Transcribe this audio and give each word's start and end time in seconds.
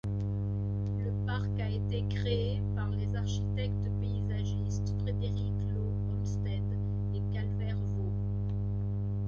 Le 0.97 1.11
parc 1.27 1.59
a 1.59 1.69
été 1.69 2.03
créé 2.09 2.59
par 2.75 2.89
les 2.89 3.15
architectes-paysagistes 3.15 4.95
Frederick 5.03 5.53
Law 5.75 5.93
Olmsted 6.11 6.63
et 7.13 7.21
Calvert 7.31 7.77
Vaux. 7.77 8.11